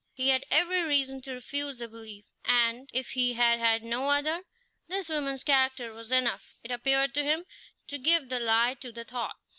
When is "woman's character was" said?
5.09-6.11